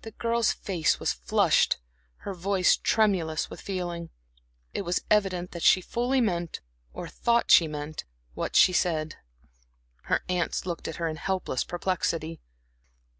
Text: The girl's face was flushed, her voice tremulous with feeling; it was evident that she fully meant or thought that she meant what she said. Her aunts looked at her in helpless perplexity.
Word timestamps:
The 0.00 0.10
girl's 0.10 0.50
face 0.50 0.98
was 0.98 1.12
flushed, 1.12 1.76
her 2.26 2.34
voice 2.34 2.76
tremulous 2.76 3.48
with 3.48 3.60
feeling; 3.60 4.10
it 4.74 4.82
was 4.82 5.04
evident 5.08 5.52
that 5.52 5.62
she 5.62 5.80
fully 5.80 6.20
meant 6.20 6.60
or 6.92 7.06
thought 7.06 7.46
that 7.46 7.52
she 7.52 7.68
meant 7.68 8.04
what 8.34 8.56
she 8.56 8.72
said. 8.72 9.18
Her 10.06 10.22
aunts 10.28 10.66
looked 10.66 10.88
at 10.88 10.96
her 10.96 11.06
in 11.06 11.14
helpless 11.14 11.62
perplexity. 11.62 12.40